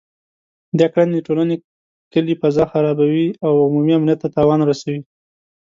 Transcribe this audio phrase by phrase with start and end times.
[0.79, 1.55] دا کړنې د ټولنې
[2.13, 4.99] کلي فضا خرابوي او عمومي امنیت ته تاوان رسوي